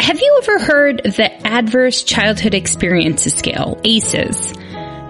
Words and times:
Have 0.00 0.18
you 0.18 0.40
ever 0.42 0.58
heard 0.64 1.02
the 1.04 1.30
Adverse 1.46 2.02
Childhood 2.02 2.54
Experiences 2.54 3.34
Scale, 3.34 3.78
ACEs? 3.84 4.54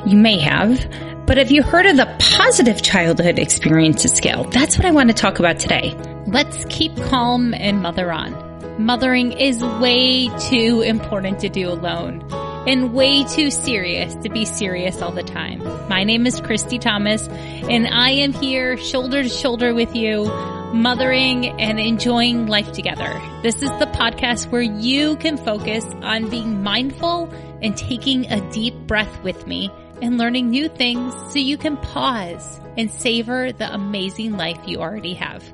You 0.05 0.17
may 0.17 0.37
have. 0.41 0.85
But 1.27 1.39
have 1.39 1.53
you 1.53 1.63
heard 1.63 1.87
of 1.87 1.97
the 1.97 2.13
Positive 2.19 2.83
Childhood 2.83 3.39
Experiences 3.39 4.13
Scale? 4.13 4.45
That's 4.51 4.77
what 4.77 4.85
I 4.85 4.91
want 4.91 5.09
to 5.09 5.15
talk 5.15 5.39
about 5.39 5.61
today. 5.61 5.97
Let's 6.27 6.65
keep 6.69 6.97
calm 7.05 7.55
and 7.55 7.81
mother 7.81 8.11
on. 8.11 8.85
Mothering 8.85 9.31
is 9.31 9.63
way 9.63 10.29
too 10.41 10.83
important 10.85 11.39
to 11.41 11.49
do 11.49 11.71
alone 11.71 12.27
and 12.67 12.93
way 12.93 13.23
too 13.23 13.53
serious 13.53 14.17
to 14.17 14.29
be 14.29 14.45
serious 14.45 15.01
all 15.01 15.13
the 15.13 15.23
time. 15.23 15.63
My 15.89 16.03
name 16.03 16.27
is 16.27 16.41
Christy 16.41 16.81
Thomas 16.81 17.29
and 17.29 17.87
I 17.87 18.11
am 18.11 18.33
here 18.33 18.77
shoulder 18.77 19.23
to 19.23 19.29
shoulder 19.29 19.73
with 19.73 19.95
you, 19.95 20.25
mothering 20.73 21.61
and 21.61 21.81
enjoying 21.81 22.47
life 22.47 22.73
together. 22.73 23.21
This 23.43 23.57
is 23.57 23.71
the 23.79 23.87
podcast 23.87 24.51
where 24.51 24.63
you 24.63 25.17
can 25.17 25.37
focus 25.37 25.85
on 26.03 26.31
being 26.31 26.63
mindful 26.63 27.33
and 27.63 27.77
taking 27.77 28.27
a 28.31 28.41
deep 28.51 28.75
breath 28.87 29.23
with 29.23 29.47
me 29.47 29.71
and 30.01 30.17
learning 30.17 30.51
new 30.51 30.69
things 30.69 31.15
so 31.33 31.39
you 31.39 31.57
can 31.57 31.77
pause 31.77 32.61
and 32.77 32.91
savor 32.91 33.53
the 33.53 33.73
amazing 33.73 34.33
life 34.37 34.59
you 34.67 34.79
already 34.79 35.15
have. 35.15 35.45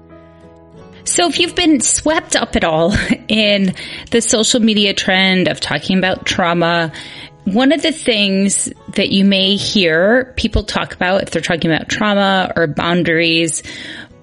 So 1.05 1.29
if 1.29 1.39
you've 1.39 1.55
been 1.55 1.81
swept 1.81 2.37
up 2.37 2.57
at 2.57 2.65
all 2.65 2.95
in 3.29 3.75
the 4.11 4.21
social 4.21 4.61
media 4.61 4.93
trend 4.93 5.49
of 5.49 5.61
talking 5.61 5.99
about 5.99 6.27
trauma, 6.27 6.93
one 7.45 7.71
of 7.71 7.81
the 7.81 7.93
things 7.93 8.73
that 8.95 9.11
you 9.11 9.25
may 9.25 9.55
hear 9.55 10.35
people 10.37 10.65
talk 10.65 10.95
about 10.95 11.23
if 11.23 11.31
they're 11.31 11.41
talking 11.41 11.71
about 11.71 11.89
trauma 11.89 12.53
or 12.57 12.67
boundaries 12.67 13.63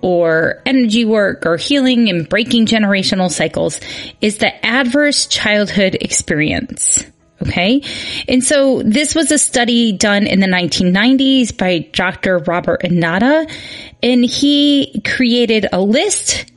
or 0.03 0.61
energy 0.65 1.05
work 1.05 1.45
or 1.45 1.55
healing 1.55 2.09
and 2.09 2.27
breaking 2.27 2.65
generational 2.65 3.31
cycles 3.31 3.79
is 4.19 4.37
the 4.37 4.65
adverse 4.65 5.25
childhood 5.27 5.97
experience. 5.99 7.03
Okay. 7.41 7.81
And 8.27 8.43
so 8.43 8.83
this 8.83 9.15
was 9.15 9.31
a 9.31 9.37
study 9.37 9.93
done 9.93 10.27
in 10.27 10.39
the 10.39 10.47
1990s 10.47 11.57
by 11.57 11.79
Dr. 11.91 12.39
Robert 12.39 12.85
Anda, 12.85 13.47
and 14.01 14.23
he 14.23 15.01
created 15.05 15.67
a 15.71 15.81
list 15.81 16.51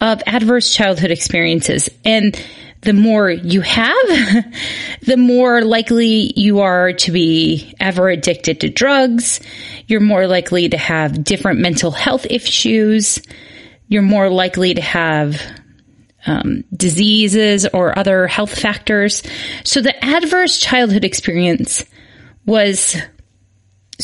of 0.00 0.22
adverse 0.26 0.74
childhood 0.74 1.10
experiences. 1.10 1.88
And 2.04 2.40
the 2.82 2.92
more 2.92 3.30
you 3.30 3.60
have, 3.60 4.06
the 5.02 5.16
more 5.16 5.62
likely 5.62 6.32
you 6.38 6.60
are 6.60 6.92
to 6.92 7.12
be 7.12 7.74
ever 7.80 8.08
addicted 8.08 8.60
to 8.60 8.68
drugs. 8.68 9.40
You're 9.86 10.00
more 10.00 10.26
likely 10.26 10.68
to 10.68 10.76
have 10.76 11.24
different 11.24 11.60
mental 11.60 11.90
health 11.92 12.26
issues. 12.28 13.20
You're 13.88 14.02
more 14.02 14.30
likely 14.30 14.74
to 14.74 14.82
have 14.82 15.40
um, 16.26 16.64
diseases 16.76 17.66
or 17.72 17.98
other 17.98 18.26
health 18.26 18.58
factors. 18.58 19.22
So 19.64 19.80
the 19.80 20.04
adverse 20.04 20.58
childhood 20.58 21.04
experience 21.04 21.84
was 22.46 22.96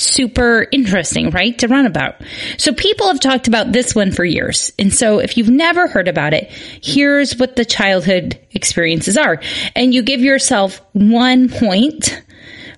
super 0.01 0.67
interesting, 0.71 1.31
right? 1.31 1.59
To 1.59 1.69
run 1.69 1.87
about. 1.87 2.17
So 2.57 2.73
people 2.73 3.09
have 3.09 3.21
talked 3.21 3.49
about 3.49 3.73
this 3.73 3.95
one 3.95 4.13
for 4.13 4.25
years. 4.25 4.73
And 4.79 4.93
so 4.93 5.19
if 5.19 5.37
you've 5.37 5.49
never 5.49 5.87
heard 5.89 6.09
about 6.09 6.35
it, 6.35 6.51
here's 6.83 7.37
what 7.37 7.57
the 7.57 7.65
childhood 7.65 8.39
experiences 8.53 9.17
are. 9.17 9.41
And 9.75 9.93
you 9.93 10.03
give 10.03 10.21
yourself 10.21 10.81
one 10.93 11.49
point 11.49 12.23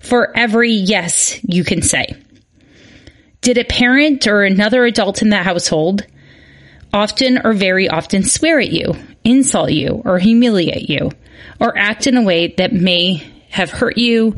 for 0.01 0.37
every 0.37 0.73
yes 0.73 1.39
you 1.45 1.65
can 1.65 1.83
say. 1.83 2.15
Did 3.41 3.59
a 3.59 3.65
parent 3.65 4.27
or 4.27 4.43
another 4.43 4.85
adult 4.85 5.23
in 5.23 5.31
that 5.31 5.45
household 5.45 6.07
often 6.93 7.41
or 7.45 7.53
very 7.53 7.89
often 7.89 8.23
swear 8.25 8.61
at 8.61 8.71
you, 8.71 8.95
insult 9.25 9.71
you, 9.71 10.03
or 10.05 10.19
humiliate 10.19 10.89
you, 10.89 11.11
or 11.61 11.77
act 11.77 12.07
in 12.07 12.17
a 12.17 12.23
way 12.23 12.49
that 12.59 12.73
may 12.73 13.23
have 13.51 13.71
hurt 13.71 13.97
you 13.97 14.37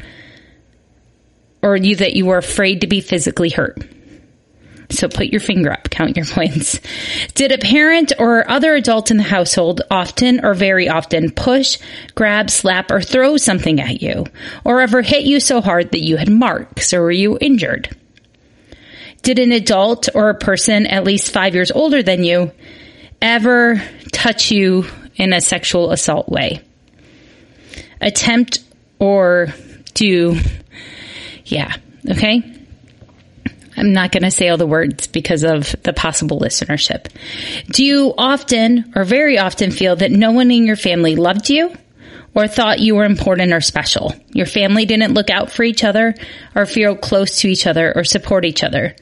or 1.62 1.76
you 1.76 1.96
that 1.96 2.14
you 2.14 2.26
were 2.26 2.38
afraid 2.38 2.80
to 2.80 2.86
be 2.86 3.00
physically 3.00 3.50
hurt. 3.50 3.78
So 4.90 5.08
put 5.08 5.28
your 5.28 5.40
finger 5.40 5.72
up, 5.72 5.90
count 5.90 6.16
your 6.16 6.26
points. 6.30 6.80
Did 7.34 7.52
a 7.52 7.58
parent 7.58 8.12
or 8.18 8.48
other 8.50 8.74
adult 8.74 9.10
in 9.10 9.16
the 9.16 9.22
household 9.22 9.82
often 9.90 10.44
or 10.44 10.54
very 10.54 10.88
often 10.88 11.30
push, 11.30 11.78
grab, 12.14 12.50
slap, 12.50 12.90
or 12.90 13.00
throw 13.00 13.36
something 13.36 13.80
at 13.80 14.02
you? 14.02 14.26
Or 14.64 14.80
ever 14.80 15.02
hit 15.02 15.24
you 15.24 15.40
so 15.40 15.60
hard 15.60 15.92
that 15.92 16.02
you 16.02 16.16
had 16.16 16.30
marks 16.30 16.92
or 16.92 17.02
were 17.02 17.10
you 17.10 17.38
injured? 17.40 17.96
Did 19.22 19.38
an 19.38 19.52
adult 19.52 20.08
or 20.14 20.30
a 20.30 20.38
person 20.38 20.86
at 20.86 21.04
least 21.04 21.32
five 21.32 21.54
years 21.54 21.70
older 21.70 22.02
than 22.02 22.24
you 22.24 22.50
ever 23.20 23.80
touch 24.10 24.50
you 24.50 24.84
in 25.14 25.32
a 25.32 25.40
sexual 25.40 25.92
assault 25.92 26.28
way? 26.28 26.60
Attempt 28.00 28.64
or 28.98 29.54
do 29.94 30.04
yeah. 31.44 31.74
Okay. 32.08 32.42
I'm 33.76 33.92
not 33.92 34.12
going 34.12 34.22
to 34.22 34.30
say 34.30 34.48
all 34.48 34.58
the 34.58 34.66
words 34.66 35.06
because 35.06 35.44
of 35.44 35.74
the 35.82 35.92
possible 35.92 36.38
listenership. 36.38 37.06
Do 37.68 37.84
you 37.84 38.14
often 38.16 38.92
or 38.94 39.04
very 39.04 39.38
often 39.38 39.70
feel 39.70 39.96
that 39.96 40.10
no 40.10 40.32
one 40.32 40.50
in 40.50 40.66
your 40.66 40.76
family 40.76 41.16
loved 41.16 41.48
you 41.48 41.74
or 42.34 42.46
thought 42.48 42.80
you 42.80 42.94
were 42.94 43.04
important 43.04 43.52
or 43.52 43.60
special? 43.60 44.14
Your 44.28 44.46
family 44.46 44.84
didn't 44.84 45.14
look 45.14 45.30
out 45.30 45.50
for 45.50 45.62
each 45.62 45.84
other 45.84 46.14
or 46.54 46.66
feel 46.66 46.96
close 46.96 47.38
to 47.40 47.48
each 47.48 47.66
other 47.66 47.92
or 47.96 48.04
support 48.04 48.44
each 48.44 48.62
other. 48.62 48.94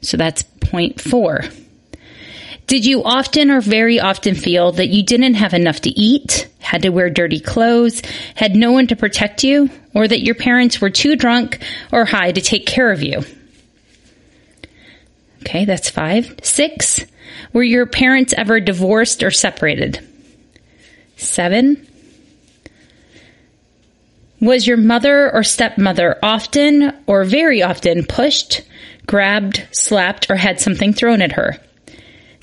So 0.00 0.16
that's 0.16 0.42
point 0.42 1.00
four. 1.00 1.42
Did 2.66 2.86
you 2.86 3.04
often 3.04 3.50
or 3.50 3.60
very 3.60 4.00
often 4.00 4.34
feel 4.34 4.72
that 4.72 4.88
you 4.88 5.02
didn't 5.02 5.34
have 5.34 5.52
enough 5.52 5.80
to 5.82 5.90
eat, 5.90 6.48
had 6.60 6.82
to 6.82 6.88
wear 6.88 7.10
dirty 7.10 7.40
clothes, 7.40 8.00
had 8.34 8.56
no 8.56 8.72
one 8.72 8.86
to 8.86 8.96
protect 8.96 9.44
you, 9.44 9.68
or 9.94 10.08
that 10.08 10.24
your 10.24 10.34
parents 10.34 10.80
were 10.80 10.90
too 10.90 11.14
drunk 11.14 11.62
or 11.92 12.04
high 12.06 12.32
to 12.32 12.40
take 12.40 12.66
care 12.66 12.90
of 12.90 13.02
you? 13.02 13.22
Okay, 15.42 15.66
that's 15.66 15.90
five. 15.90 16.34
Six, 16.42 17.04
were 17.52 17.62
your 17.62 17.84
parents 17.84 18.32
ever 18.36 18.60
divorced 18.60 19.22
or 19.22 19.30
separated? 19.30 20.00
Seven, 21.16 21.86
was 24.40 24.66
your 24.66 24.78
mother 24.78 25.32
or 25.32 25.42
stepmother 25.42 26.18
often 26.22 26.92
or 27.06 27.24
very 27.24 27.62
often 27.62 28.04
pushed, 28.04 28.62
grabbed, 29.06 29.66
slapped, 29.70 30.30
or 30.30 30.36
had 30.36 30.60
something 30.60 30.92
thrown 30.92 31.22
at 31.22 31.32
her? 31.32 31.58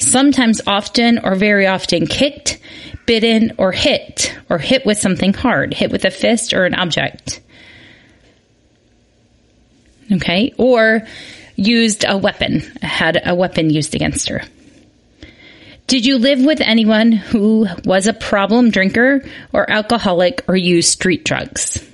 Sometimes 0.01 0.61
often 0.65 1.19
or 1.19 1.35
very 1.35 1.67
often 1.67 2.07
kicked, 2.07 2.59
bitten, 3.05 3.53
or 3.57 3.71
hit, 3.71 4.35
or 4.49 4.57
hit 4.57 4.85
with 4.85 4.97
something 4.97 5.33
hard, 5.33 5.73
hit 5.73 5.91
with 5.91 6.05
a 6.05 6.11
fist 6.11 6.53
or 6.53 6.65
an 6.65 6.75
object. 6.75 7.41
Okay, 10.11 10.53
or 10.57 11.07
used 11.55 12.03
a 12.07 12.17
weapon, 12.17 12.59
had 12.81 13.21
a 13.25 13.35
weapon 13.35 13.69
used 13.69 13.95
against 13.95 14.29
her. 14.29 14.41
Did 15.87 16.05
you 16.05 16.17
live 16.17 16.43
with 16.43 16.61
anyone 16.61 17.11
who 17.11 17.67
was 17.83 18.07
a 18.07 18.13
problem 18.13 18.71
drinker 18.71 19.23
or 19.51 19.69
alcoholic 19.69 20.43
or 20.47 20.55
used 20.55 20.89
street 20.89 21.25
drugs? 21.25 21.85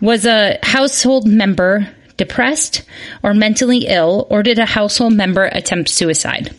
Was 0.00 0.26
a 0.26 0.58
household 0.62 1.26
member 1.26 1.88
depressed, 2.16 2.82
or 3.22 3.34
mentally 3.34 3.86
ill, 3.86 4.26
or 4.30 4.42
did 4.42 4.58
a 4.58 4.66
household 4.66 5.14
member 5.14 5.44
attempt 5.44 5.88
suicide? 5.88 6.54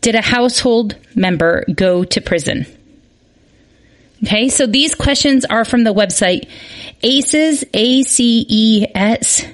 Did 0.00 0.14
a 0.14 0.22
household 0.22 0.96
member 1.14 1.64
go 1.74 2.04
to 2.04 2.20
prison? 2.20 2.66
Okay, 4.24 4.48
so 4.48 4.66
these 4.66 4.94
questions 4.94 5.44
are 5.44 5.64
from 5.64 5.84
the 5.84 5.92
website 5.92 6.48
ACES, 7.02 7.64
A-C-E-S, 7.74 9.44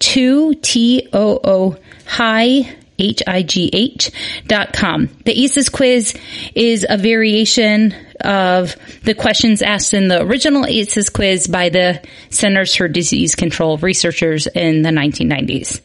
2 0.00 0.54
T-O-O, 0.54 1.76
high, 2.06 2.76
H-I-G-H 2.98 4.10
dot 4.46 4.72
com. 4.72 5.08
The 5.24 5.44
ACES 5.44 5.68
quiz 5.68 6.14
is 6.54 6.84
a 6.88 6.96
variation 6.96 7.94
of 8.20 8.76
the 9.02 9.14
questions 9.14 9.62
asked 9.62 9.94
in 9.94 10.08
the 10.08 10.22
original 10.22 10.66
ACES 10.66 11.08
quiz 11.08 11.46
by 11.46 11.68
the 11.68 12.02
Centers 12.30 12.74
for 12.74 12.88
Disease 12.88 13.34
Control 13.34 13.78
researchers 13.78 14.46
in 14.46 14.82
the 14.82 14.90
1990s. 14.90 15.80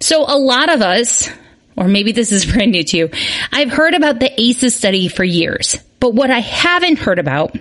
So 0.00 0.24
a 0.26 0.38
lot 0.38 0.72
of 0.72 0.82
us 0.82 1.30
or 1.76 1.88
maybe 1.88 2.12
this 2.12 2.32
is 2.32 2.46
brand 2.52 2.72
new 2.72 2.82
to 2.84 2.96
you. 2.96 3.10
I've 3.52 3.70
heard 3.70 3.94
about 3.94 4.18
the 4.18 4.32
ACEs 4.40 4.74
study 4.74 5.08
for 5.08 5.24
years, 5.24 5.78
but 6.00 6.14
what 6.14 6.30
I 6.30 6.40
haven't 6.40 6.98
heard 6.98 7.18
about 7.18 7.56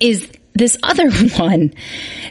is 0.00 0.28
this 0.54 0.76
other 0.82 1.10
one 1.38 1.74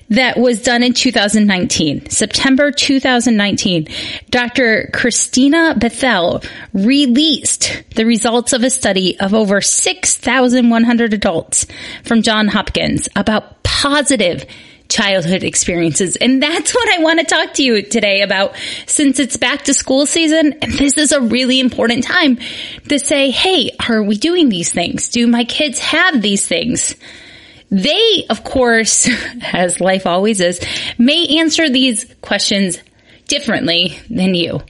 that 0.10 0.38
was 0.38 0.62
done 0.62 0.84
in 0.84 0.94
2019, 0.94 2.10
September 2.10 2.72
2019. 2.72 3.88
Dr. 4.30 4.90
Christina 4.94 5.76
Bethell 5.78 6.46
released 6.74 7.84
the 7.96 8.06
results 8.06 8.54
of 8.54 8.64
a 8.64 8.70
study 8.70 9.20
of 9.20 9.34
over 9.34 9.62
6,100 9.62 11.14
adults 11.14 11.66
from 12.04 12.22
John 12.22 12.48
Hopkins 12.48 13.08
about 13.16 13.64
positive 13.64 14.46
childhood 14.92 15.44
experiences. 15.44 16.18
And 16.18 16.44
that's 16.44 16.76
what 16.76 16.90
I 16.90 17.02
want 17.02 17.20
to 17.20 17.26
talk 17.26 17.54
to 17.54 17.64
you 17.64 17.82
today 17.82 18.22
about 18.22 18.56
since 18.86 19.20
it's 19.20 19.38
back 19.38 19.64
to 19.64 19.74
school 19.74 20.06
season. 20.06 20.54
And 20.62 20.74
this 20.74 20.98
is 20.98 21.14
a 21.14 21.22
really 21.22 21.60
important 21.60 22.04
time 22.04 22.38
to 22.90 23.00
say, 23.00 23.32
Hey, 23.32 23.72
are 23.88 24.04
we 24.04 24.18
doing 24.18 24.50
these 24.50 24.72
things? 24.72 25.08
Do 25.08 25.26
my 25.28 25.46
kids 25.46 25.80
have 25.80 26.22
these 26.22 26.46
things? 26.46 26.96
They, 27.72 28.26
of 28.30 28.44
course, 28.44 29.10
as 29.54 29.80
life 29.80 30.06
always 30.06 30.40
is, 30.40 30.60
may 30.98 31.40
answer 31.40 31.70
these 31.70 32.14
questions 32.22 32.78
differently 33.28 33.98
than 34.10 34.36
you. 34.36 34.62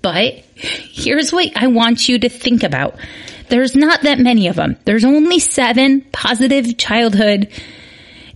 But 0.00 0.42
here's 0.54 1.32
what 1.32 1.52
I 1.56 1.68
want 1.68 2.08
you 2.08 2.18
to 2.18 2.28
think 2.28 2.62
about. 2.64 2.96
There's 3.48 3.76
not 3.76 4.02
that 4.02 4.18
many 4.18 4.48
of 4.48 4.56
them. 4.56 4.78
There's 4.84 5.04
only 5.04 5.38
seven 5.38 6.00
positive 6.12 6.78
childhood 6.78 7.48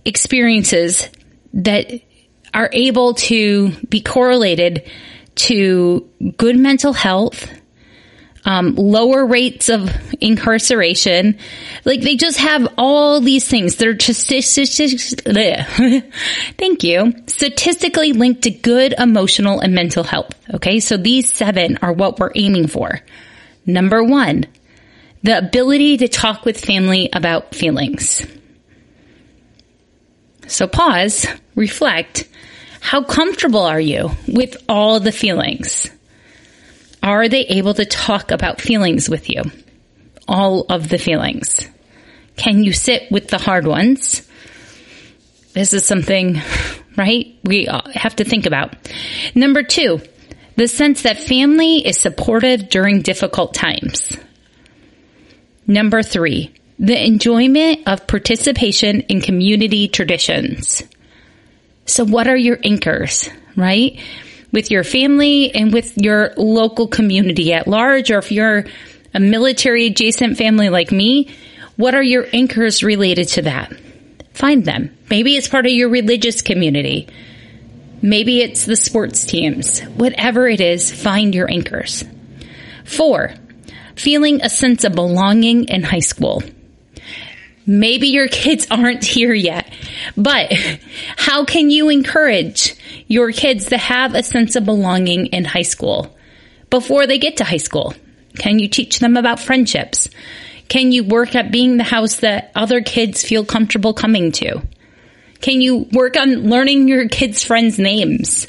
experiences 0.05 1.09
that 1.53 1.91
are 2.53 2.69
able 2.71 3.15
to 3.15 3.71
be 3.89 4.01
correlated 4.01 4.89
to 5.35 6.09
good 6.37 6.57
mental 6.57 6.93
health, 6.93 7.49
um, 8.47 8.75
lower 8.75 9.25
rates 9.25 9.67
of 9.67 9.93
incarceration. 10.21 11.37
Like 11.83 11.99
they 12.01 12.15
just 12.15 12.39
have 12.39 12.73
all 12.77 13.19
these 13.19 13.45
things. 13.45 13.75
They're 13.75 13.93
just, 13.93 14.25
thank 16.57 16.83
you, 16.83 17.13
statistically 17.27 18.13
linked 18.13 18.43
to 18.43 18.49
good 18.49 18.95
emotional 18.97 19.59
and 19.59 19.75
mental 19.75 20.05
health. 20.05 20.31
Okay. 20.53 20.79
So 20.79 20.95
these 20.95 21.31
seven 21.31 21.77
are 21.81 21.91
what 21.91 22.19
we're 22.19 22.31
aiming 22.35 22.67
for. 22.67 23.01
Number 23.65 24.01
one, 24.01 24.45
the 25.23 25.37
ability 25.37 25.97
to 25.97 26.07
talk 26.07 26.45
with 26.45 26.63
family 26.63 27.09
about 27.11 27.53
feelings. 27.53 28.25
So 30.47 30.67
pause, 30.67 31.27
reflect. 31.53 32.29
How 32.79 33.03
comfortable 33.03 33.63
are 33.63 33.81
you 33.81 34.11
with 34.25 34.55
all 34.69 35.01
the 35.01 35.11
feelings? 35.11 35.89
Are 37.07 37.29
they 37.29 37.45
able 37.45 37.73
to 37.73 37.85
talk 37.85 38.31
about 38.31 38.59
feelings 38.59 39.09
with 39.09 39.29
you? 39.29 39.43
All 40.27 40.65
of 40.69 40.89
the 40.89 40.97
feelings. 40.97 41.65
Can 42.35 42.65
you 42.65 42.73
sit 42.73 43.09
with 43.09 43.29
the 43.29 43.37
hard 43.37 43.65
ones? 43.65 44.29
This 45.53 45.71
is 45.71 45.85
something, 45.85 46.41
right? 46.97 47.33
We 47.45 47.69
have 47.93 48.17
to 48.17 48.25
think 48.25 48.45
about. 48.45 48.75
Number 49.33 49.63
two, 49.63 50.01
the 50.57 50.67
sense 50.67 51.03
that 51.03 51.17
family 51.17 51.77
is 51.77 51.97
supportive 51.97 52.67
during 52.67 53.03
difficult 53.03 53.53
times. 53.53 54.17
Number 55.65 56.03
three, 56.03 56.53
the 56.77 57.01
enjoyment 57.01 57.87
of 57.87 58.05
participation 58.05 58.99
in 59.03 59.21
community 59.21 59.87
traditions. 59.87 60.83
So 61.85 62.03
what 62.03 62.27
are 62.27 62.35
your 62.35 62.59
anchors, 62.65 63.29
right? 63.55 63.97
With 64.57 64.71
your 64.71 64.83
family 64.83 65.53
and 65.53 65.71
with 65.71 65.95
your 65.99 66.33
local 66.35 66.87
community 66.87 67.53
at 67.53 67.67
large, 67.67 68.09
or 68.09 68.17
if 68.17 68.31
you're 68.31 68.65
a 69.13 69.19
military 69.19 69.85
adjacent 69.85 70.35
family 70.35 70.69
like 70.69 70.91
me, 70.91 71.29
what 71.75 71.93
are 71.93 72.01
your 72.01 72.25
anchors 72.33 72.81
related 72.81 73.27
to 73.27 73.43
that? 73.43 73.71
Find 74.33 74.65
them. 74.65 74.97
Maybe 75.11 75.35
it's 75.35 75.47
part 75.47 75.67
of 75.67 75.73
your 75.73 75.89
religious 75.89 76.41
community. 76.41 77.07
Maybe 78.01 78.41
it's 78.41 78.65
the 78.65 78.75
sports 78.75 79.25
teams. 79.25 79.81
Whatever 79.81 80.47
it 80.47 80.59
is, 80.59 80.91
find 80.91 81.35
your 81.35 81.47
anchors. 81.47 82.03
Four, 82.83 83.35
feeling 83.95 84.41
a 84.41 84.49
sense 84.49 84.83
of 84.85 84.95
belonging 84.95 85.65
in 85.65 85.83
high 85.83 85.99
school. 85.99 86.41
Maybe 87.67 88.07
your 88.07 88.27
kids 88.27 88.65
aren't 88.71 89.03
here 89.03 89.35
yet, 89.35 89.71
but 90.17 90.51
how 91.15 91.45
can 91.45 91.69
you 91.69 91.89
encourage 91.89 92.75
your 93.07 93.31
kids 93.31 93.67
to 93.67 93.77
have 93.77 94.13
a 94.13 94.23
sense 94.23 94.55
of 94.55 94.65
belonging 94.65 95.27
in 95.27 95.45
high 95.45 95.63
school 95.63 96.15
before 96.69 97.07
they 97.07 97.17
get 97.17 97.37
to 97.37 97.43
high 97.43 97.57
school? 97.57 97.93
Can 98.37 98.59
you 98.59 98.67
teach 98.67 98.99
them 98.99 99.17
about 99.17 99.39
friendships? 99.39 100.09
Can 100.67 100.91
you 100.91 101.03
work 101.03 101.35
at 101.35 101.51
being 101.51 101.77
the 101.77 101.83
house 101.83 102.17
that 102.17 102.51
other 102.53 102.81
kids 102.81 103.23
feel 103.23 103.45
comfortable 103.45 103.93
coming 103.93 104.31
to? 104.33 104.61
Can 105.39 105.61
you 105.61 105.87
work 105.91 106.17
on 106.17 106.49
learning 106.49 106.87
your 106.87 107.07
kids' 107.07 107.43
friends' 107.43 107.79
names? 107.79 108.47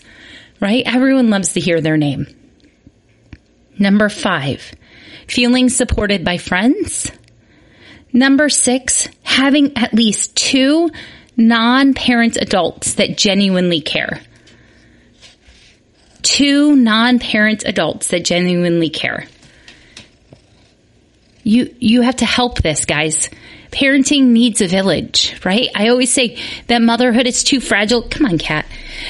Right? 0.61 0.83
Everyone 0.87 1.31
loves 1.31 1.53
to 1.53 1.61
hear 1.61 1.81
their 1.81 1.97
name. 1.97 2.27
Number 3.79 4.09
five, 4.09 4.73
feeling 5.29 5.69
supported 5.69 6.25
by 6.25 6.39
friends 6.39 7.13
Number 8.13 8.49
six, 8.49 9.09
having 9.23 9.77
at 9.77 9.93
least 9.93 10.35
two 10.35 10.91
non-parent 11.37 12.37
adults 12.37 12.95
that 12.95 13.19
genuinely 13.19 13.81
care. 13.81 14.21
Two 16.29 16.77
non-parent 16.77 17.65
adults 17.65 18.09
that 18.09 18.23
genuinely 18.23 18.91
care. 18.91 19.25
You, 21.43 21.75
you 21.79 22.03
have 22.03 22.17
to 22.17 22.27
help 22.27 22.61
this, 22.61 22.85
guys. 22.85 23.31
Parenting 23.71 24.27
needs 24.27 24.61
a 24.61 24.67
village, 24.67 25.41
right? 25.43 25.71
I 25.75 25.89
always 25.89 26.13
say 26.13 26.39
that 26.67 26.83
motherhood 26.83 27.27
is 27.27 27.43
too 27.43 27.61
fragile. 27.61 28.03
Come 28.03 28.27
on, 28.27 28.37
cat. 28.37 28.67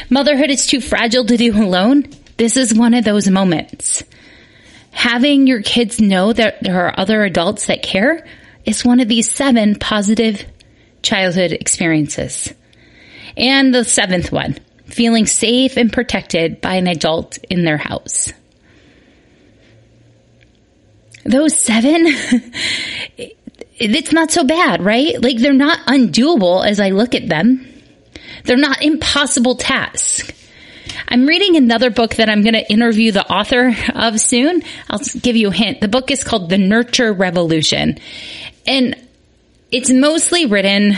Motherhood 0.08 0.50
is 0.50 0.68
too 0.68 0.80
fragile 0.80 1.26
to 1.26 1.36
do 1.36 1.60
alone. 1.60 2.04
This 2.36 2.56
is 2.56 2.72
one 2.72 2.94
of 2.94 3.04
those 3.04 3.28
moments. 3.28 4.04
Having 4.92 5.48
your 5.48 5.62
kids 5.62 6.00
know 6.00 6.32
that 6.32 6.62
there 6.62 6.86
are 6.86 6.94
other 6.96 7.24
adults 7.24 7.66
that 7.66 7.82
care 7.82 8.24
is 8.64 8.84
one 8.84 9.00
of 9.00 9.08
these 9.08 9.28
seven 9.28 9.74
positive 9.74 10.46
childhood 11.02 11.50
experiences. 11.50 12.54
And 13.36 13.74
the 13.74 13.82
seventh 13.82 14.30
one, 14.30 14.58
feeling 14.98 15.26
safe 15.26 15.76
and 15.76 15.92
protected 15.92 16.60
by 16.60 16.74
an 16.74 16.88
adult 16.88 17.38
in 17.48 17.62
their 17.62 17.76
house. 17.76 18.32
Those 21.24 21.56
seven, 21.56 22.02
it's 23.76 24.12
not 24.12 24.32
so 24.32 24.42
bad, 24.42 24.82
right? 24.82 25.22
Like 25.22 25.36
they're 25.38 25.52
not 25.52 25.78
undoable 25.86 26.66
as 26.66 26.80
I 26.80 26.90
look 26.90 27.14
at 27.14 27.28
them. 27.28 27.64
They're 28.42 28.56
not 28.56 28.82
impossible 28.82 29.54
tasks. 29.54 30.32
I'm 31.06 31.26
reading 31.26 31.54
another 31.54 31.90
book 31.90 32.16
that 32.16 32.28
I'm 32.28 32.42
going 32.42 32.54
to 32.54 32.68
interview 32.68 33.12
the 33.12 33.24
author 33.24 33.72
of 33.94 34.20
soon. 34.20 34.64
I'll 34.90 34.98
give 34.98 35.36
you 35.36 35.50
a 35.50 35.54
hint. 35.54 35.80
The 35.80 35.86
book 35.86 36.10
is 36.10 36.24
called 36.24 36.50
The 36.50 36.58
Nurture 36.58 37.12
Revolution. 37.12 37.98
And 38.66 38.96
it's 39.70 39.90
mostly 39.90 40.46
written 40.46 40.96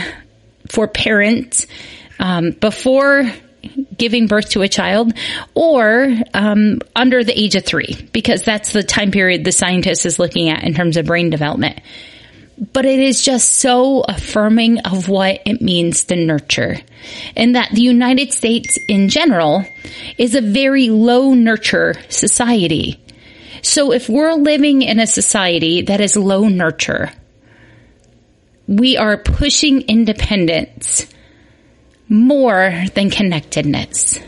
for 0.69 0.87
parents 0.87 1.67
um, 2.17 2.49
before 2.51 3.31
giving 3.97 4.27
birth 4.27 4.49
to 4.49 4.61
a 4.61 4.67
child 4.67 5.13
or 5.53 6.07
um, 6.33 6.79
under 6.95 7.23
the 7.23 7.39
age 7.39 7.55
of 7.55 7.65
three, 7.65 8.09
because 8.11 8.43
that's 8.43 8.73
the 8.73 8.83
time 8.83 9.11
period 9.11 9.43
the 9.43 9.51
scientist 9.51 10.05
is 10.05 10.19
looking 10.19 10.49
at 10.49 10.63
in 10.63 10.73
terms 10.73 10.97
of 10.97 11.05
brain 11.05 11.29
development. 11.29 11.79
But 12.73 12.85
it 12.85 12.99
is 12.99 13.23
just 13.23 13.55
so 13.55 14.01
affirming 14.01 14.79
of 14.79 15.09
what 15.09 15.41
it 15.45 15.61
means 15.61 16.05
to 16.05 16.15
nurture 16.15 16.77
and 17.35 17.55
that 17.55 17.71
the 17.71 17.81
United 17.81 18.33
States 18.33 18.77
in 18.87 19.09
general 19.09 19.65
is 20.17 20.35
a 20.35 20.41
very 20.41 20.89
low 20.89 21.33
nurture 21.33 21.95
society. 22.09 22.99
So 23.63 23.91
if 23.91 24.09
we're 24.09 24.33
living 24.33 24.83
in 24.83 24.99
a 24.99 25.07
society 25.07 25.83
that 25.83 26.01
is 26.01 26.15
low 26.15 26.47
nurture, 26.47 27.11
we 28.67 28.95
are 28.95 29.17
pushing 29.17 29.81
independence 29.81 31.07
more 32.11 32.83
than 32.93 33.09
connectedness. 33.09 34.19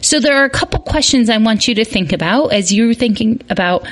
So 0.00 0.18
there 0.18 0.38
are 0.38 0.44
a 0.44 0.50
couple 0.50 0.80
questions 0.80 1.28
I 1.28 1.36
want 1.36 1.68
you 1.68 1.74
to 1.76 1.84
think 1.84 2.12
about 2.12 2.54
as 2.54 2.72
you're 2.72 2.94
thinking 2.94 3.42
about, 3.50 3.86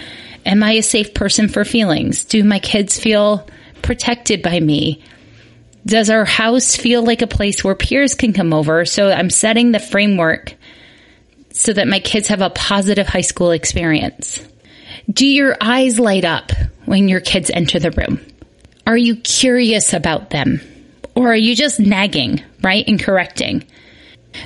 am 0.47 0.63
I 0.63 0.73
a 0.73 0.83
safe 0.83 1.13
person 1.13 1.49
for 1.49 1.67
feelings? 1.67 2.25
Do 2.25 2.43
my 2.43 2.59
kids 2.59 2.99
feel 2.99 3.47
protected 3.83 4.43
by 4.43 4.59
me? 4.59 5.03
Does 5.85 6.09
our 6.09 6.25
house 6.25 6.77
feel 6.77 7.03
like 7.03 7.21
a 7.21 7.27
place 7.27 7.63
where 7.63 7.75
peers 7.75 8.15
can 8.15 8.33
come 8.33 8.55
over? 8.55 8.87
So 8.87 9.11
I'm 9.11 9.29
setting 9.29 9.73
the 9.73 9.79
framework 9.79 10.55
so 11.51 11.75
that 11.75 11.87
my 11.87 12.01
kids 12.01 12.29
have 12.29 12.41
a 12.41 12.49
positive 12.49 13.07
high 13.07 13.21
school 13.21 13.51
experience. 13.51 14.43
Do 15.13 15.27
your 15.27 15.59
eyes 15.61 16.01
light 16.01 16.25
up 16.25 16.53
when 16.87 17.09
your 17.09 17.21
kids 17.21 17.51
enter 17.51 17.79
the 17.79 17.91
room? 17.91 18.19
Are 18.87 18.97
you 18.97 19.17
curious 19.17 19.93
about 19.93 20.31
them? 20.31 20.63
Or 21.15 21.33
are 21.33 21.37
you 21.37 21.55
just 21.55 21.79
nagging, 21.79 22.43
right? 22.63 22.85
And 22.87 23.01
correcting? 23.01 23.65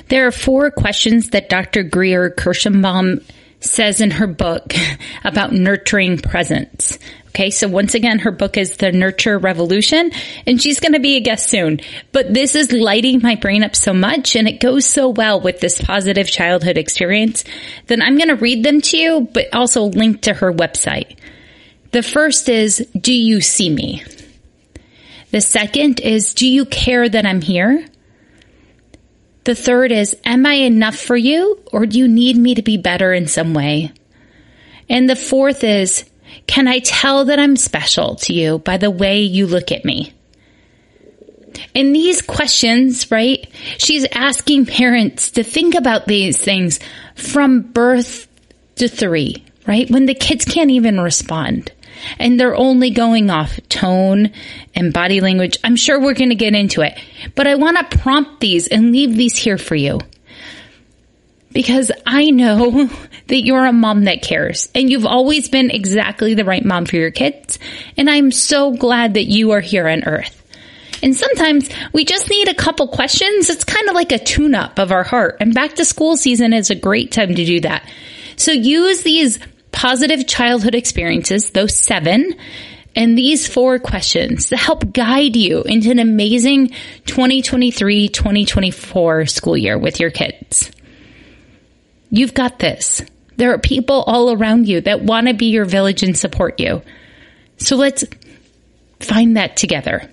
There 0.07 0.27
are 0.27 0.31
four 0.31 0.71
questions 0.71 1.31
that 1.31 1.49
Dr. 1.49 1.83
Greer 1.83 2.29
Kirshenbaum 2.29 3.23
says 3.59 4.01
in 4.01 4.11
her 4.11 4.27
book 4.27 4.73
about 5.23 5.51
nurturing 5.51 6.17
presence. 6.17 6.97
Okay, 7.29 7.51
so 7.51 7.67
once 7.67 7.93
again, 7.93 8.19
her 8.19 8.31
book 8.31 8.57
is 8.57 8.77
The 8.77 8.91
Nurture 8.91 9.37
Revolution, 9.37 10.11
and 10.47 10.61
she's 10.61 10.79
going 10.79 10.93
to 10.93 10.99
be 10.99 11.15
a 11.15 11.21
guest 11.21 11.47
soon. 11.47 11.79
But 12.11 12.33
this 12.33 12.55
is 12.55 12.71
lighting 12.71 13.21
my 13.21 13.35
brain 13.35 13.63
up 13.63 13.75
so 13.75 13.93
much, 13.93 14.35
and 14.35 14.47
it 14.47 14.59
goes 14.59 14.87
so 14.87 15.09
well 15.09 15.39
with 15.39 15.59
this 15.59 15.79
positive 15.79 16.27
childhood 16.27 16.77
experience 16.77 17.43
that 17.87 18.01
I'm 18.01 18.17
going 18.17 18.29
to 18.29 18.35
read 18.35 18.63
them 18.63 18.81
to 18.81 18.97
you, 18.97 19.27
but 19.31 19.53
also 19.53 19.83
link 19.83 20.21
to 20.23 20.33
her 20.33 20.51
website. 20.51 21.17
The 21.91 22.03
first 22.03 22.49
is, 22.49 22.87
Do 22.99 23.13
you 23.13 23.41
see 23.41 23.69
me? 23.69 24.03
The 25.31 25.41
second 25.41 25.99
is, 25.99 26.33
Do 26.33 26.47
you 26.47 26.65
care 26.65 27.07
that 27.07 27.25
I'm 27.25 27.41
here? 27.41 27.85
The 29.43 29.55
third 29.55 29.91
is, 29.91 30.15
Am 30.25 30.45
I 30.45 30.53
enough 30.53 30.97
for 30.97 31.15
you, 31.15 31.59
or 31.71 31.85
do 31.85 31.97
you 31.97 32.07
need 32.07 32.37
me 32.37 32.55
to 32.55 32.61
be 32.61 32.77
better 32.77 33.13
in 33.13 33.27
some 33.27 33.53
way? 33.53 33.91
And 34.89 35.09
the 35.09 35.15
fourth 35.15 35.63
is, 35.63 36.05
can 36.47 36.67
I 36.67 36.79
tell 36.79 37.25
that 37.25 37.39
I'm 37.39 37.55
special 37.55 38.15
to 38.15 38.33
you 38.33 38.59
by 38.59 38.77
the 38.77 38.91
way 38.91 39.21
you 39.21 39.45
look 39.45 39.71
at 39.71 39.85
me? 39.85 40.13
In 41.73 41.93
these 41.93 42.21
questions, 42.21 43.11
right, 43.11 43.47
she's 43.77 44.07
asking 44.11 44.65
parents 44.65 45.31
to 45.31 45.43
think 45.43 45.75
about 45.75 46.07
these 46.07 46.39
things 46.39 46.79
from 47.15 47.61
birth 47.61 48.27
to 48.75 48.87
three, 48.87 49.43
right? 49.67 49.89
When 49.89 50.05
the 50.05 50.15
kids 50.15 50.45
can't 50.45 50.71
even 50.71 50.99
respond 50.99 51.71
and 52.17 52.39
they're 52.39 52.55
only 52.55 52.91
going 52.91 53.29
off 53.29 53.59
tone 53.69 54.31
and 54.75 54.93
body 54.93 55.21
language. 55.21 55.57
I'm 55.63 55.75
sure 55.75 55.99
we're 55.99 56.13
going 56.13 56.29
to 56.29 56.35
get 56.35 56.55
into 56.55 56.81
it, 56.81 56.97
but 57.35 57.47
I 57.47 57.55
want 57.55 57.77
to 57.77 57.97
prompt 57.97 58.39
these 58.39 58.67
and 58.67 58.91
leave 58.91 59.15
these 59.15 59.37
here 59.37 59.57
for 59.57 59.75
you 59.75 59.99
because 61.51 61.91
I 62.05 62.31
know 62.31 62.87
that 63.27 63.43
you're 63.43 63.65
a 63.65 63.73
mom 63.73 64.05
that 64.05 64.21
cares 64.21 64.69
and 64.73 64.89
you've 64.89 65.05
always 65.05 65.49
been 65.49 65.71
exactly 65.71 66.33
the 66.33 66.45
right 66.45 66.63
mom 66.63 66.85
for 66.85 66.95
your 66.95 67.11
kids. 67.11 67.59
And 67.97 68.09
I'm 68.09 68.31
so 68.31 68.71
glad 68.71 69.15
that 69.15 69.25
you 69.25 69.51
are 69.51 69.61
here 69.61 69.87
on 69.87 70.03
earth. 70.03 70.35
And 71.01 71.15
sometimes 71.15 71.69
we 71.93 72.03
just 72.03 72.29
need 72.29 72.49
a 72.49 72.53
couple 72.53 72.87
questions. 72.87 73.49
It's 73.49 73.63
kind 73.63 73.87
of 73.87 73.95
like 73.95 74.11
a 74.11 74.19
tune 74.19 74.53
up 74.53 74.79
of 74.79 74.91
our 74.91 75.03
heart 75.03 75.37
and 75.39 75.53
back 75.53 75.75
to 75.75 75.85
school 75.85 76.17
season 76.17 76.53
is 76.53 76.69
a 76.69 76.75
great 76.75 77.11
time 77.11 77.35
to 77.35 77.45
do 77.45 77.61
that. 77.61 77.89
So 78.35 78.51
use 78.51 79.01
these 79.03 79.39
positive 79.79 80.27
childhood 80.27 80.75
experiences, 80.75 81.51
those 81.51 81.73
seven, 81.73 82.35
and 82.97 83.17
these 83.17 83.47
four 83.47 83.79
questions 83.79 84.49
to 84.49 84.57
help 84.57 84.91
guide 84.91 85.37
you 85.37 85.63
into 85.63 85.89
an 85.89 85.99
amazing 85.99 86.67
2023-2024 87.05 89.29
school 89.29 89.55
year 89.55 89.77
with 89.77 90.01
your 90.01 90.11
kids. 90.11 90.69
You've 92.11 92.33
got 92.33 92.59
this. 92.59 93.01
There 93.37 93.53
are 93.53 93.57
people 93.57 94.03
all 94.05 94.33
around 94.33 94.67
you 94.67 94.81
that 94.81 95.01
want 95.01 95.27
to 95.27 95.33
be 95.33 95.45
your 95.45 95.63
village 95.63 96.03
and 96.03 96.17
support 96.17 96.59
you. 96.59 96.81
So 97.55 97.77
let's 97.77 98.03
find 98.99 99.37
that 99.37 99.55
together. 99.55 100.11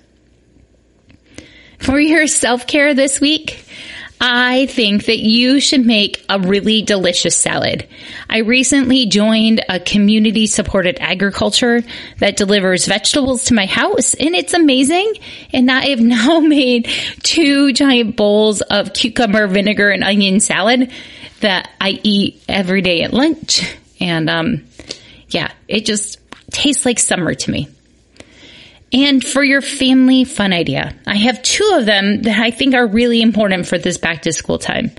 For 1.77 1.99
your 1.99 2.27
self 2.27 2.67
care 2.67 2.93
this 2.93 3.19
week, 3.19 3.65
I 4.19 4.65
think 4.65 5.05
that 5.05 5.19
you 5.19 5.59
should 5.59 5.85
make 5.85 6.25
a 6.27 6.39
really 6.39 6.81
delicious 6.81 7.35
salad. 7.35 7.87
I 8.27 8.39
recently 8.39 9.05
joined 9.05 9.63
a 9.69 9.79
community 9.79 10.47
supported 10.47 10.97
agriculture 10.99 11.83
that 12.17 12.35
delivers 12.35 12.87
vegetables 12.87 13.45
to 13.45 13.53
my 13.53 13.67
house 13.67 14.15
and 14.15 14.35
it's 14.35 14.53
amazing. 14.53 15.13
And 15.53 15.69
I 15.69 15.89
have 15.89 15.99
now 16.01 16.39
made 16.39 16.89
two 17.21 17.73
giant 17.73 18.15
bowls 18.15 18.61
of 18.61 18.93
cucumber 18.93 19.45
vinegar 19.45 19.89
and 19.89 20.03
onion 20.03 20.39
salad 20.39 20.91
that 21.41 21.69
I 21.79 21.99
eat 22.01 22.43
every 22.47 22.81
day 22.81 23.03
at 23.03 23.13
lunch. 23.13 23.77
And, 23.99 24.29
um, 24.29 24.65
yeah, 25.29 25.51
it 25.67 25.85
just 25.85 26.19
tastes 26.51 26.85
like 26.85 26.97
summer 26.97 27.35
to 27.35 27.51
me. 27.51 27.69
And 28.97 29.23
for 29.23 29.43
your 29.43 29.61
family 29.61 30.23
fun 30.23 30.53
idea, 30.53 30.95
I 31.05 31.17
have 31.17 31.43
two 31.43 31.75
of 31.75 31.85
them 31.85 32.23
that 32.23 32.39
I 32.39 32.49
think 32.49 32.73
are 32.73 32.87
really 32.87 33.21
important 33.21 33.67
for 33.67 33.77
this 33.77 33.99
back 33.99 34.23
to 34.23 34.33
school 34.33 34.57
time. 34.57 34.89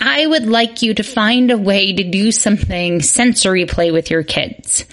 I 0.00 0.26
would 0.26 0.46
like 0.46 0.80
you 0.80 0.94
to 0.94 1.02
find 1.02 1.50
a 1.50 1.58
way 1.58 1.92
to 1.92 2.04
do 2.04 2.32
something 2.32 3.02
sensory 3.02 3.66
play 3.66 3.90
with 3.90 4.10
your 4.10 4.22
kids. 4.22 4.86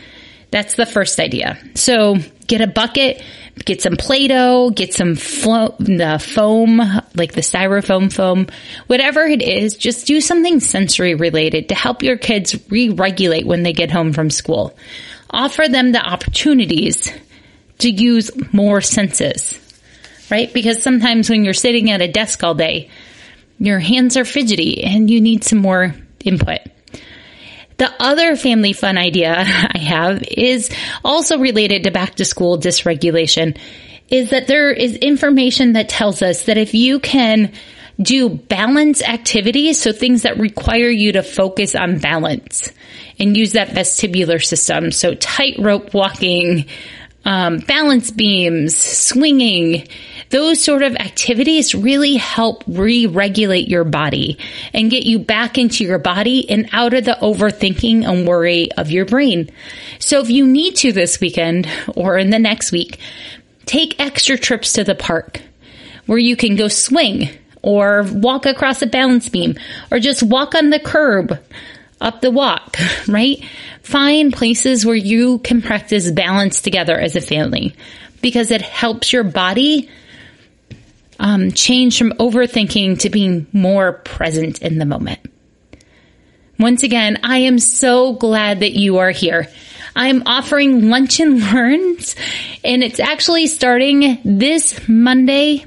That's 0.51 0.75
the 0.75 0.85
first 0.85 1.17
idea. 1.17 1.57
So 1.75 2.17
get 2.45 2.59
a 2.59 2.67
bucket, 2.67 3.23
get 3.63 3.81
some 3.81 3.95
Play-Doh, 3.95 4.71
get 4.71 4.93
some 4.93 5.15
flo- 5.15 5.75
the 5.79 6.19
foam, 6.19 6.79
like 7.15 7.31
the 7.31 7.41
styrofoam 7.41 8.11
foam, 8.11 8.47
whatever 8.87 9.21
it 9.21 9.41
is, 9.41 9.77
just 9.77 10.07
do 10.07 10.19
something 10.19 10.59
sensory 10.59 11.15
related 11.15 11.69
to 11.69 11.75
help 11.75 12.03
your 12.03 12.17
kids 12.17 12.69
re-regulate 12.69 13.45
when 13.45 13.63
they 13.63 13.71
get 13.71 13.91
home 13.91 14.11
from 14.11 14.29
school. 14.29 14.77
Offer 15.29 15.69
them 15.69 15.93
the 15.93 16.05
opportunities 16.05 17.09
to 17.79 17.89
use 17.89 18.31
more 18.53 18.81
senses, 18.81 19.59
right? 20.29 20.53
Because 20.53 20.81
sometimes 20.81 21.29
when 21.29 21.43
you're 21.43 21.53
sitting 21.53 21.89
at 21.89 22.01
a 22.01 22.07
desk 22.07 22.43
all 22.43 22.55
day, 22.55 22.89
your 23.59 23.79
hands 23.79 24.17
are 24.17 24.25
fidgety 24.25 24.83
and 24.83 25.09
you 25.09 25.21
need 25.21 25.43
some 25.43 25.59
more 25.59 25.95
input. 26.23 26.59
The 27.77 27.91
other 27.99 28.35
family 28.35 28.73
fun 28.73 28.97
idea 28.97 29.35
I 29.37 29.77
have 29.77 30.23
is 30.23 30.69
also 31.03 31.37
related 31.37 31.83
to 31.83 31.91
back 31.91 32.15
to 32.15 32.25
school 32.25 32.57
dysregulation 32.57 33.57
is 34.09 34.29
that 34.29 34.47
there 34.47 34.71
is 34.71 34.95
information 34.97 35.73
that 35.73 35.89
tells 35.89 36.21
us 36.21 36.43
that 36.43 36.57
if 36.57 36.73
you 36.73 36.99
can 36.99 37.51
do 38.01 38.29
balance 38.29 39.01
activities, 39.01 39.79
so 39.79 39.91
things 39.91 40.23
that 40.23 40.39
require 40.39 40.89
you 40.89 41.13
to 41.13 41.23
focus 41.23 41.75
on 41.75 41.99
balance 41.99 42.71
and 43.19 43.37
use 43.37 43.53
that 43.53 43.69
vestibular 43.69 44.43
system. 44.43 44.91
So 44.91 45.13
tightrope 45.13 45.93
walking, 45.93 46.65
um, 47.25 47.59
balance 47.59 48.11
beams, 48.11 48.75
swinging, 48.75 49.87
those 50.29 50.63
sort 50.63 50.83
of 50.83 50.95
activities 50.95 51.75
really 51.75 52.15
help 52.15 52.63
re-regulate 52.67 53.67
your 53.67 53.83
body 53.83 54.37
and 54.73 54.89
get 54.89 55.03
you 55.03 55.19
back 55.19 55.57
into 55.57 55.83
your 55.83 55.99
body 55.99 56.49
and 56.49 56.69
out 56.73 56.93
of 56.93 57.05
the 57.05 57.17
overthinking 57.21 58.07
and 58.07 58.27
worry 58.27 58.71
of 58.73 58.91
your 58.91 59.05
brain. 59.05 59.49
So 59.99 60.19
if 60.19 60.29
you 60.29 60.47
need 60.47 60.75
to 60.77 60.91
this 60.91 61.19
weekend 61.19 61.67
or 61.95 62.17
in 62.17 62.29
the 62.29 62.39
next 62.39 62.71
week, 62.71 62.99
take 63.65 63.99
extra 63.99 64.37
trips 64.37 64.73
to 64.73 64.83
the 64.83 64.95
park 64.95 65.41
where 66.05 66.17
you 66.17 66.35
can 66.35 66.55
go 66.55 66.67
swing 66.67 67.29
or 67.61 68.03
walk 68.11 68.45
across 68.45 68.81
a 68.81 68.87
balance 68.87 69.29
beam 69.29 69.55
or 69.91 69.99
just 69.99 70.23
walk 70.23 70.55
on 70.55 70.69
the 70.69 70.79
curb 70.79 71.39
up 72.03 72.21
the 72.21 72.31
walk, 72.31 72.77
right? 73.07 73.43
Find 73.81 74.31
places 74.31 74.85
where 74.85 74.95
you 74.95 75.39
can 75.39 75.61
practice 75.61 76.11
balance 76.11 76.61
together 76.61 76.99
as 76.99 77.15
a 77.15 77.21
family 77.21 77.75
because 78.21 78.51
it 78.51 78.61
helps 78.61 79.11
your 79.11 79.23
body 79.23 79.89
um, 81.19 81.51
change 81.51 81.97
from 81.97 82.11
overthinking 82.13 82.99
to 82.99 83.09
being 83.09 83.47
more 83.53 83.93
present 83.93 84.61
in 84.61 84.77
the 84.77 84.85
moment. 84.85 85.19
Once 86.59 86.83
again, 86.83 87.19
I 87.23 87.39
am 87.39 87.59
so 87.59 88.13
glad 88.13 88.59
that 88.59 88.73
you 88.73 88.97
are 88.97 89.11
here. 89.11 89.47
I'm 89.95 90.23
offering 90.25 90.89
lunch 90.89 91.19
and 91.19 91.39
learns 91.53 92.15
and 92.63 92.83
it's 92.83 92.99
actually 92.99 93.47
starting 93.47 94.19
this 94.23 94.87
Monday, 94.87 95.65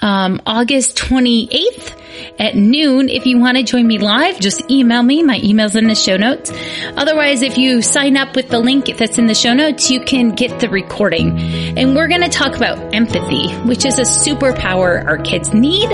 um, 0.00 0.40
August 0.46 0.96
28th 0.96 1.94
at 2.38 2.54
noon. 2.54 3.08
If 3.08 3.26
you 3.26 3.38
want 3.38 3.56
to 3.56 3.62
join 3.62 3.86
me 3.86 3.98
live, 3.98 4.38
just 4.38 4.70
email 4.70 5.02
me. 5.02 5.22
My 5.22 5.40
email's 5.42 5.76
in 5.76 5.86
the 5.86 5.94
show 5.94 6.16
notes. 6.16 6.52
Otherwise, 6.96 7.42
if 7.42 7.58
you 7.58 7.82
sign 7.82 8.16
up 8.16 8.36
with 8.36 8.48
the 8.48 8.58
link 8.58 8.86
that's 8.96 9.18
in 9.18 9.26
the 9.26 9.34
show 9.34 9.54
notes, 9.54 9.90
you 9.90 10.00
can 10.00 10.30
get 10.30 10.60
the 10.60 10.68
recording. 10.68 11.38
And 11.78 11.94
we're 11.94 12.08
going 12.08 12.22
to 12.22 12.28
talk 12.28 12.56
about 12.56 12.94
empathy, 12.94 13.52
which 13.66 13.84
is 13.84 13.98
a 13.98 14.02
superpower 14.02 15.04
our 15.04 15.18
kids 15.18 15.52
need 15.52 15.88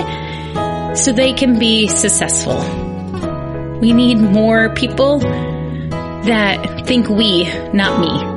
so 0.97 1.13
they 1.13 1.33
can 1.33 1.59
be 1.59 1.89
successful. 1.89 2.59
We 3.81 3.93
need 3.93 4.17
more 4.17 4.73
people 4.75 5.19
that 5.19 6.87
think 6.87 7.09
we, 7.09 7.45
not 7.73 8.01
me. 8.01 8.35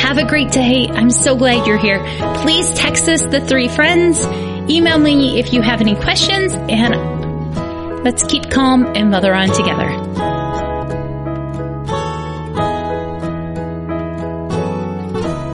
Have 0.00 0.18
a 0.18 0.24
great 0.24 0.50
day. 0.50 0.88
I'm 0.88 1.10
so 1.10 1.36
glad 1.36 1.66
you're 1.66 1.78
here. 1.78 2.02
Please 2.42 2.72
text 2.72 3.08
us 3.08 3.22
the 3.22 3.40
three 3.40 3.68
friends. 3.68 4.18
Email 4.68 4.98
me 4.98 5.38
if 5.38 5.52
you 5.52 5.60
have 5.60 5.80
any 5.80 5.96
questions 5.96 6.54
and 6.54 8.04
let's 8.04 8.22
keep 8.24 8.50
calm 8.50 8.86
and 8.96 9.10
mother 9.10 9.34
on 9.34 9.48
together. 9.48 10.01